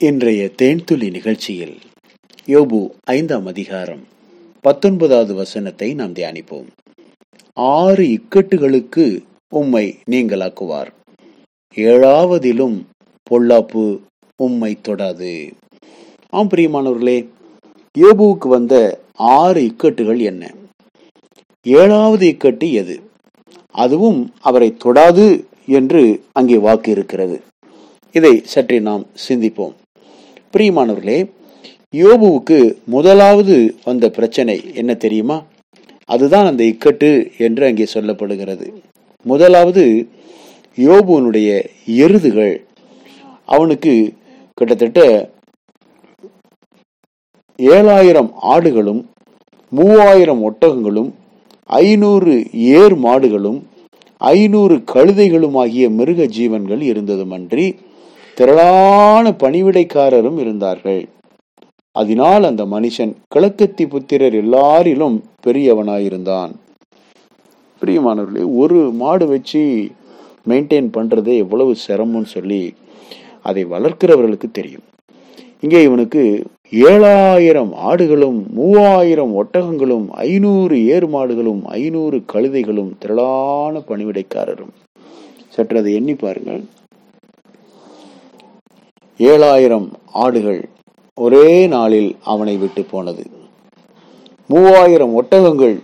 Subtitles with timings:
[0.00, 1.78] இன்றைய தேன்துளி நிகழ்ச்சியில்
[2.46, 4.00] யோபு ஐந்தாம் அதிகாரம்
[4.60, 6.66] பத்தொன்பதாவது வசனத்தை நாம் தியானிப்போம்.
[7.54, 10.86] ஆறு இக்கட்டுகளுக்கு உம்மை நீங்களாக்குவார்
[11.74, 12.82] ஏழாவதிலும்
[13.30, 13.98] பொல்லாப்பு
[14.36, 15.52] உம்மை தொடாது.
[16.30, 17.26] ஆம் பிரியமானவர்களே
[17.98, 20.54] யோபுவுக்கு வந்த ஆறு இக்கட்டுகள் என்ன?
[21.62, 23.00] ஏழாவது இக்கட்டு எது?
[23.70, 27.40] அதுவும் அவரை தொடாது என்று அங்கே வாக்கு இருக்கிறது.
[28.12, 29.74] இதை சற்றே நாம் சிந்திப்போம்.
[30.56, 31.30] பிரியமானவர்களே
[31.92, 35.42] யோபுவுக்கு முதலாவது வந்த பிரச்சனை என்ன தெரியுமா?
[36.04, 38.66] அதுதான் அந்த இக்கட்டு என்று அங்கே சொல்லப்படுகிறது.
[39.22, 40.08] முதலாவது
[40.76, 41.48] யோபுவனுடைய
[41.86, 42.64] எருதுகள்.
[43.46, 44.14] அவனுக்கு
[44.54, 45.30] கிட்டத்தட்ட
[47.62, 49.02] ஏழாயிரம் ஆடுகளும்
[49.68, 51.10] மூவாயிரம் ஒட்டகங்களும்
[51.66, 53.60] ஐநூறு ஏர் மாடுகளும்
[54.18, 57.66] ஐநூறு கழுதைகளும் ஆகிய மிருக ஜீவன்கள் இருந்ததுமன்றி
[58.38, 61.08] திரளான பணிவிடைக்காரரும் இருந்தார்கள்.
[61.90, 66.52] அதனால் அந்த மனுஷன் கிழக்கத்தி புத்திரர் எல்லாரிலும் பெரியவனாயிருந்தான்.
[67.80, 69.62] பிரியமானவர்களே ஒரு மாடு வச்சு
[70.48, 72.74] மெயின்டைன் பண்றது எவ்வளவு சிரமம்னு சொல்லி
[73.42, 74.86] அதை வளர்க்கிறவர்களுக்கு தெரியும்.
[75.60, 84.74] இங்கே இவனுக்கு ஏழாயிரம் ஆடுகளும் மூவாயிரம் ஒட்டகங்களும் ஐநூறு ஏறு மாடுகளும் ஐநூறு கழுதைகளும் திரளான பணிவிடைக்காரரும்.
[85.48, 86.64] சற்று அதை எண்ணி பாருங்கள்.
[89.18, 90.68] ஏழாயிரம் ஆடுகள்
[91.14, 93.26] ஒரே நாளில் அவனை விட்டு போனது.
[94.46, 95.82] மூவாயிரம் ஒட்டகங்கள்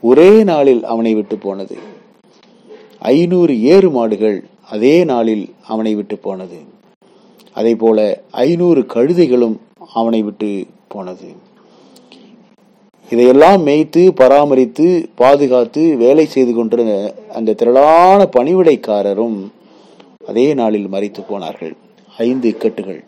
[0.00, 1.76] ஒரே நாளில் அவனை விட்டு போனது.
[2.98, 6.58] ஐநூறு ஏறு மாடுகள் அதே நாளில் அவனை விட்டு போனது.
[7.52, 9.56] அதே போல ஐநூறு கழுதைகளும்
[9.92, 11.28] அவனை விட்டு போனது.
[13.10, 19.38] இதையெல்லாம் மேய்த்து பராமரித்து பாதுகாத்து வேலை செய்து கொண்டிருந்த அந்த திரளான பணிவிடைக்காரரும்
[20.26, 21.76] அதே நாளில் மறித்து போனார்கள்.
[22.18, 23.04] ஐந்து இக்கட்டுகள்.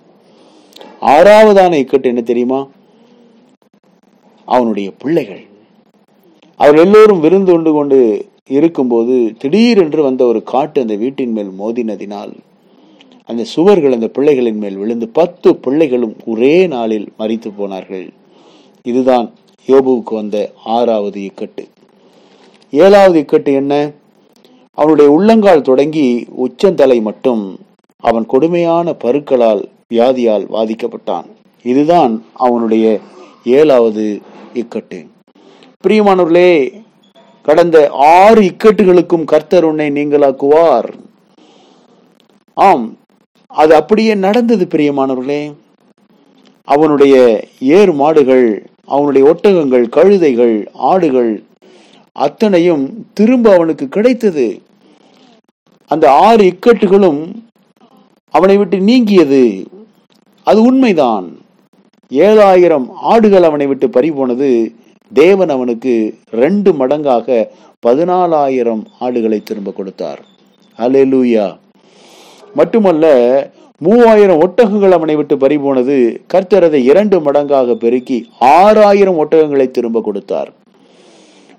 [1.01, 2.67] ஆறாவதான இக்கட்டு என்ன தெரியுமா?
[4.45, 5.45] அவனுடைய பிள்ளைகள்.
[6.56, 12.33] அவர் எல்லோரும் விருந்து கொண்டு கொண்டு இருக்கும்போது திடீரென்று வந்த ஒரு காட்டு அந்த வீட்டின் மேல் மோதினதினால்
[13.27, 18.13] அந்த சுவர்கள் அந்த பிள்ளைகளின் மேல் விழுந்து பத்து பிள்ளைகளும் ஒரே நாளில் மறித்து போனார்கள்.
[18.83, 19.30] இதுதான்
[19.67, 21.69] யோபுவுக்கு வந்த ஆறாவது இக்கட்டு.
[22.70, 23.90] ஏழாவது இக்கட்டு என்ன?
[24.75, 27.58] அவனுடைய உள்ளங்கால் தொடங்கி உச்சந்தலை மட்டும்
[28.03, 29.63] அவன் கொடுமையான பருக்களால்
[29.95, 31.25] வியாதியால் பாதிக்கப்பட்டான்
[31.63, 32.98] இதுதான் அவனுடைய
[33.45, 34.20] ஏழாவது
[34.55, 35.07] இக்கட்டு.
[35.86, 36.73] பிரியமானவர்களே
[37.42, 40.92] கடந்த ஆறு இக்கட்டுகளுக்கும் கர்த்தர் உன்னை நீங்களாக்குவார்.
[42.55, 42.97] ஆம்
[43.47, 45.55] அது அப்படியே நடந்தது பிரியமானவர்களே.
[46.64, 51.42] அவனுடைய ஏர் மாடுகள் அவனுடைய ஒட்டகங்கள் கழுதைகள் ஆடுகள்
[52.13, 54.63] அத்தனையும் திரும்ப அவனுக்கு கிடைத்தது.
[55.87, 57.33] அந்த ஆறு இக்கட்டுகளும்
[58.39, 59.43] அவனை விட்டு நீங்கியது.
[60.49, 61.27] அது உண்மைதான்.
[62.27, 64.51] ஏழாயிரம் ஆடுகள் அவனை விட்டு பறிபோனது.
[65.13, 65.93] தேவன் அவனுக்கு
[66.31, 67.47] ரெண்டு மடங்காக
[67.87, 70.21] பதினாலாயிரம் ஆடுகளை திரும்ப கொடுத்தார்.
[70.79, 71.47] அலேலூயா
[72.55, 73.07] மட்டுமல்ல
[73.79, 75.97] மூவாயிரம் ஒட்டகங்கள் அவனை விட்டு பறிபோனது.
[76.35, 80.53] கர்த்தரதை இரண்டு மடங்காக பெருக்கி ஆறாயிரம் ஒட்டகங்களை திரும்ப கொடுத்தார்.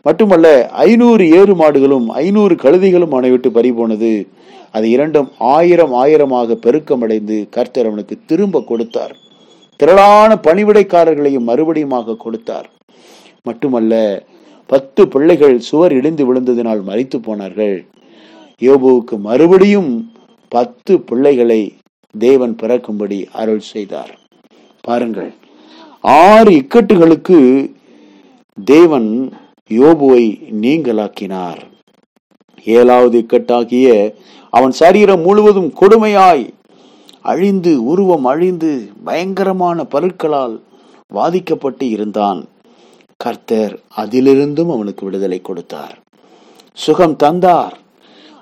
[0.10, 0.48] மட்டுமல்ல
[0.88, 4.12] ஐநூறு ஏறு மாடுகளும் ஐநூறு கழுதைகளும் அவனை விட்டு பறிபோனது
[4.78, 9.14] அது இரண்டும் ஆயிரம் ஆயிரமாக பெருக்கமடைந்து கர்த்தர் அவனுக்கு திரும்ப கொடுத்தார்.
[9.80, 12.68] திரளான பணிவிடைக்காரர்களையும் மறுபடியுமாக கொடுத்தார்.
[13.48, 13.94] மட்டுமல்ல
[14.70, 17.78] பத்து பிள்ளைகள் சுவர் இடிந்து விழுந்ததினால் மறித்து போனார்கள்.
[18.62, 19.92] யோபுவுக்கு மறுபடியும்
[20.52, 21.62] பத்து பிள்ளைகளை
[22.16, 24.14] தேவன் பிறக்கும்படி அருள் செய்தார்.
[24.88, 25.32] பாருங்கள்
[26.02, 27.40] ஆறு இக்கட்டுகளுக்கு
[28.58, 29.10] தேவன்
[29.70, 31.62] யோபுவை நீங்களாக்கினார்
[32.66, 34.14] ஏழாவது இக்கட்டாகிய
[34.50, 36.50] அவன் சரீரம் முழுவதும் கொடுமையாய்
[37.22, 40.60] அழிந்து உருவம் அழிந்து பயங்கரமான பருட்களால்
[41.14, 42.46] வாதிக்கப்பட்டு இருந்தான்.
[43.18, 45.98] கர்த்தர் அதிலிருந்தும் அவனுக்கு விடுதலை கொடுத்தார்.
[46.74, 47.78] சுகம் தந்தார்.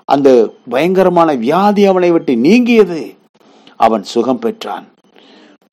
[0.04, 3.14] அந்த பயங்கரமான வியாதி அவனை விட்டு நீங்கியது.
[3.76, 4.86] அவன் சுகம் பெற்றான்.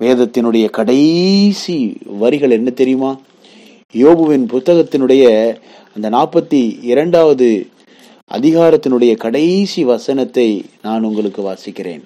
[0.03, 3.15] வேதத்தினுடைய கடைசி வரிகள் என்ன தெரியுமா?
[3.95, 5.55] யோபுவின் புத்தகத்தினுடைய
[5.95, 7.67] அந்த நாற்பத்தி இரண்டாவது
[8.31, 12.03] அதிகாரத்தினுடைய கடைசி வசனத்தை நான் உங்களுக்கு வாசிக்கிறேன்.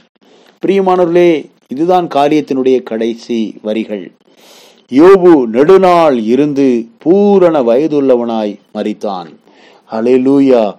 [0.65, 4.11] பிரியமானவர்களே இதுதான் காரியத்தினுடைய கடைசி வரிகள்.
[4.91, 9.35] யோபு நெடுநாள் இருந்து பூரண வயதுள்ளவனாய் மறித்தான்
[9.91, 10.73] ஹalleluya.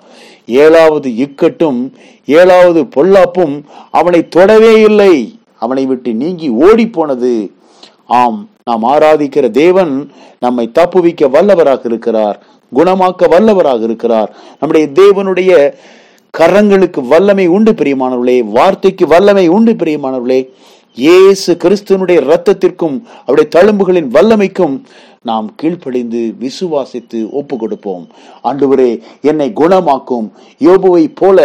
[0.46, 1.92] ஏழாவது இக்கட்டும்
[2.26, 5.38] ஏழாவது பொல்லாப்பும் அவனை தொடவே இல்லை.
[5.58, 7.50] அவனை விட்டு நீங்கி ஓடி போனது
[8.06, 10.10] ஆம் நாம் ஆராதிக்கிற தேவன்
[10.40, 12.38] நம்மை தப்புவிக்க வல்லவராக இருக்கிறார்
[12.74, 14.36] குணமாக்க வல்லவராக இருக்கிறார்.
[14.60, 15.52] நம்முடைய தேவனுடைய
[16.38, 20.40] கரங்களுக்கு வல்லமை உண்டு பிரியமானவர்களே வார்த்தைக்கு வல்லமை உண்டு பிரியமானவர்களே
[20.96, 22.96] இயேசு கிறிஸ்துவனுடைய ரத்தத்திற்கும்
[23.26, 24.74] அவருடைய தழும்புகளின் வல்லமைக்கும்
[25.24, 28.04] நாம் கீழ்ப்படிந்து விசுவாசித்து ஒப்பு கொடுப்போம்
[28.44, 30.30] ஆண்டவரே என்னை குணமாக்கும்.
[30.58, 31.38] யோபுவை போல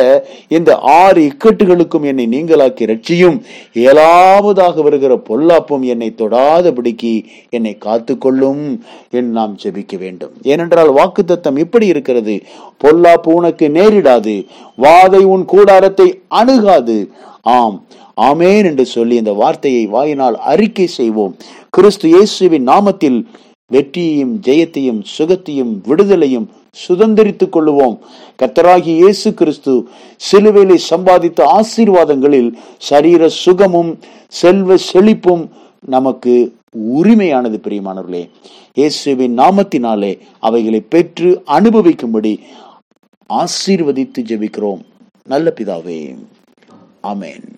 [0.48, 3.42] இந்த ஆறு இக்கட்டுகளுக்கும் என்னை நீங்களாக்கி ரட்சியும்
[3.74, 7.14] ஏழாவதாக வருகிற பொல்லாப்பும் என்னை தொடாதபடிக்கு
[7.50, 8.64] என்னை காத்துக்கொள்ளும்
[9.10, 10.34] என் நாம் ஜெபிக்க வேண்டும்.
[10.42, 12.44] ஏனென்றால் வாக்குத்தத்தம் இப்படி இருக்கிறது.
[12.84, 14.46] பொல்லாப்பு உனக்கு நேரிடாது.
[14.78, 17.12] வாதை உன் கூடாரத்தை அணுகாது.
[17.42, 17.80] ஆம்
[18.22, 21.36] ஆமேன் என்று சொல்லி இந்த வார்த்தையை வாயினால் அறிக்கை செய்வோம்.
[21.70, 23.26] கிறிஸ்து இயேசுவின் நாமத்தில்
[23.68, 26.48] வெற்றியையும் ஜெயத்தையும் சுகத்தையும் விடுதலையும்
[26.88, 27.98] சுதந்திரித்துக் கொள்ளுவோம்.
[28.42, 29.88] கத்தராகி இயேசு கிறிஸ்து
[30.32, 36.56] சிலுவையிலே சம்பாதித்த ஆசீர்வாதங்களில் சரீர சுகமும் செல்வ செழிப்பும் நமக்கு
[36.96, 38.30] உரிமையானது பிரியமானவர்களே.
[38.74, 42.40] இயேசுவின் நாமத்தினாலே அவைகளை பெற்று அனுபவிக்கும்படி
[43.34, 44.82] ஆசீர்வதித்து ஜெபிக்கிறோம்.
[45.24, 46.16] நல்ல பிதாவே.
[47.02, 47.55] ஆமென்.